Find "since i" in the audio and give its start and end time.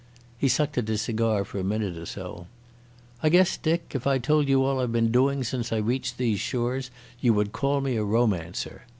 5.43-5.77